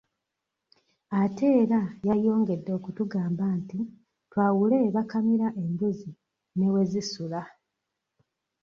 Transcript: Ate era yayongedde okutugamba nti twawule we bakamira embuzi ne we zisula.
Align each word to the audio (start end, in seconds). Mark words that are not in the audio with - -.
Ate 1.21 1.47
era 1.61 1.81
yayongedde 2.07 2.71
okutugamba 2.77 3.45
nti 3.59 3.79
twawule 4.31 4.75
we 4.83 4.89
bakamira 4.97 5.47
embuzi 5.63 6.09
ne 6.57 6.67
we 6.73 6.81
zisula. 6.91 7.41